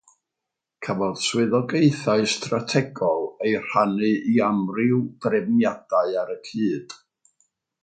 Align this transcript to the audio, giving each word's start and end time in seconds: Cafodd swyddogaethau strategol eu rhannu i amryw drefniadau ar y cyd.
Cafodd 0.85 1.19
swyddogaethau 1.23 2.25
strategol 2.37 3.21
eu 3.51 3.61
rhannu 3.67 4.11
i 4.33 4.35
amryw 4.49 5.05
drefniadau 5.27 6.19
ar 6.25 6.35
y 6.39 6.41
cyd. 6.51 6.99